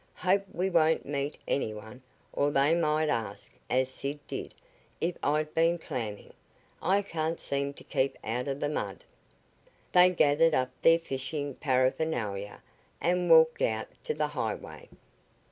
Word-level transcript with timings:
Hope 0.15 0.45
we 0.51 0.67
won't 0.67 1.05
meet 1.05 1.37
anyone, 1.47 2.01
or 2.33 2.49
they 2.49 2.73
might 2.73 3.07
ask, 3.07 3.51
as 3.69 3.87
Sid 3.87 4.17
did, 4.27 4.55
if 4.99 5.15
I'd 5.21 5.53
been 5.53 5.77
clamming. 5.77 6.33
I 6.81 7.03
can't 7.03 7.39
seem 7.39 7.73
to 7.75 7.83
keep 7.83 8.17
out 8.23 8.47
of 8.47 8.61
the 8.61 8.67
mud." 8.69 9.03
They 9.93 10.09
gathered 10.09 10.55
up 10.55 10.71
their 10.81 10.97
fishing 10.97 11.53
paraphernalia 11.53 12.63
and 12.99 13.29
walked 13.29 13.61
out 13.61 13.89
to 14.05 14.15
the 14.15 14.29
highway. 14.29 14.89